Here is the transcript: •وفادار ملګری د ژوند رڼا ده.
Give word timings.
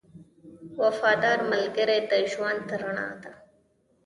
•وفادار 0.81 1.39
ملګری 1.51 1.99
د 2.11 2.13
ژوند 2.31 2.65
رڼا 2.81 3.09
ده. 3.23 3.33